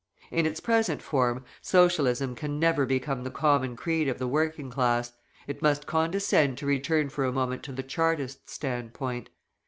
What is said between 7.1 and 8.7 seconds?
a moment to the Chartist